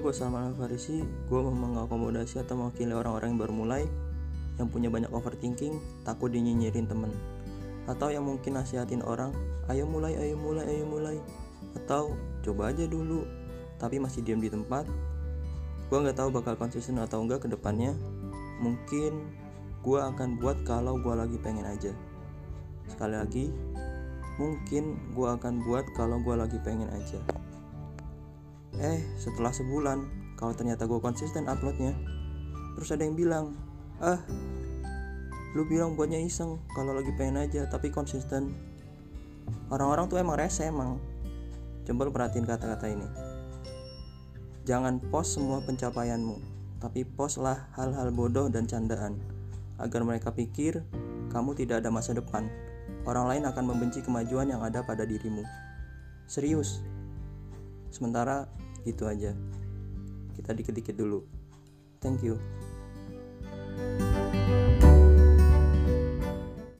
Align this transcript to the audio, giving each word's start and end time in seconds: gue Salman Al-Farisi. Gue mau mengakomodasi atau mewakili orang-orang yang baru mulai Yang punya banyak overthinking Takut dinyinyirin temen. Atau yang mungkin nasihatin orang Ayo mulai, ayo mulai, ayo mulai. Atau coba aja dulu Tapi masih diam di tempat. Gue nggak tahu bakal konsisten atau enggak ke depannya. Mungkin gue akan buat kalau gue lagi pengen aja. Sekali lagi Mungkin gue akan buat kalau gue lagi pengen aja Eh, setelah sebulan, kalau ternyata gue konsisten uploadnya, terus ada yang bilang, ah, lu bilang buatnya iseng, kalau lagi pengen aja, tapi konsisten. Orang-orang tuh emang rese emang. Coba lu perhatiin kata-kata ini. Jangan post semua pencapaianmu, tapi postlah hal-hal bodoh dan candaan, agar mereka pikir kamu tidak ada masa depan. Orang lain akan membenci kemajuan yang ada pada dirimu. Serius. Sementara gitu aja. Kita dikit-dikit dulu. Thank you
gue 0.00 0.14
Salman 0.14 0.54
Al-Farisi. 0.54 1.02
Gue 1.28 1.40
mau 1.42 1.52
mengakomodasi 1.52 2.40
atau 2.40 2.56
mewakili 2.56 2.94
orang-orang 2.94 3.34
yang 3.34 3.40
baru 3.40 3.54
mulai 3.54 3.82
Yang 4.56 4.68
punya 4.70 4.88
banyak 4.88 5.10
overthinking 5.10 5.76
Takut 6.06 6.30
dinyinyirin 6.30 6.86
temen. 6.86 7.12
Atau 7.84 8.08
yang 8.14 8.24
mungkin 8.24 8.56
nasihatin 8.56 9.04
orang 9.04 9.34
Ayo 9.68 9.84
mulai, 9.84 10.16
ayo 10.16 10.38
mulai, 10.40 10.64
ayo 10.64 10.84
mulai. 10.88 11.16
Atau 11.74 12.14
coba 12.40 12.72
aja 12.72 12.88
dulu 12.88 13.28
Tapi 13.76 14.00
masih 14.00 14.24
diam 14.24 14.40
di 14.40 14.48
tempat. 14.48 14.88
Gue 15.92 15.98
nggak 16.00 16.16
tahu 16.16 16.32
bakal 16.32 16.56
konsisten 16.56 16.96
atau 16.96 17.20
enggak 17.20 17.44
ke 17.44 17.48
depannya. 17.52 17.92
Mungkin 18.64 19.12
gue 19.84 20.00
akan 20.00 20.40
buat 20.40 20.64
kalau 20.64 20.96
gue 20.96 21.12
lagi 21.12 21.36
pengen 21.42 21.68
aja. 21.68 21.92
Sekali 22.88 23.20
lagi 23.20 23.52
Mungkin 24.40 25.14
gue 25.14 25.28
akan 25.30 25.62
buat 25.62 25.86
kalau 25.94 26.18
gue 26.18 26.34
lagi 26.34 26.58
pengen 26.64 26.90
aja 26.90 27.43
Eh, 28.82 28.98
setelah 29.20 29.54
sebulan, 29.54 30.02
kalau 30.34 30.50
ternyata 30.54 30.90
gue 30.90 30.98
konsisten 30.98 31.46
uploadnya, 31.46 31.94
terus 32.74 32.90
ada 32.90 33.06
yang 33.06 33.14
bilang, 33.14 33.54
ah, 34.02 34.18
lu 35.54 35.62
bilang 35.70 35.94
buatnya 35.94 36.18
iseng, 36.18 36.58
kalau 36.74 36.90
lagi 36.90 37.14
pengen 37.14 37.38
aja, 37.38 37.70
tapi 37.70 37.94
konsisten. 37.94 38.50
Orang-orang 39.70 40.10
tuh 40.10 40.18
emang 40.18 40.34
rese 40.34 40.66
emang. 40.66 40.98
Coba 41.86 42.08
lu 42.08 42.10
perhatiin 42.10 42.48
kata-kata 42.48 42.86
ini. 42.90 43.06
Jangan 44.64 44.98
post 45.12 45.36
semua 45.36 45.60
pencapaianmu, 45.62 46.40
tapi 46.80 47.04
postlah 47.04 47.68
hal-hal 47.76 48.10
bodoh 48.10 48.48
dan 48.48 48.64
candaan, 48.64 49.20
agar 49.76 50.00
mereka 50.02 50.32
pikir 50.32 50.82
kamu 51.28 51.52
tidak 51.54 51.84
ada 51.84 51.92
masa 51.92 52.16
depan. 52.16 52.48
Orang 53.04 53.28
lain 53.28 53.44
akan 53.44 53.64
membenci 53.68 54.00
kemajuan 54.00 54.48
yang 54.48 54.64
ada 54.64 54.80
pada 54.80 55.04
dirimu. 55.04 55.44
Serius. 56.24 56.80
Sementara 57.92 58.48
gitu 58.84 59.08
aja. 59.08 59.32
Kita 60.36 60.52
dikit-dikit 60.52 60.94
dulu. 60.94 61.24
Thank 62.04 62.20
you 62.20 62.36